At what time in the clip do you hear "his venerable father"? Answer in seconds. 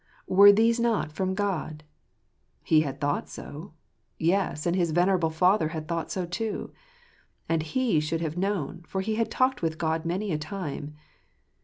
4.75-5.67